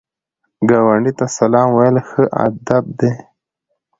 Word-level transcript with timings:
ګاونډي 0.69 1.11
ته 1.17 1.25
سلام 1.37 1.69
ویل 1.77 1.97
ښو 2.07 2.23
ادب 2.45 2.83
دی 2.99 3.11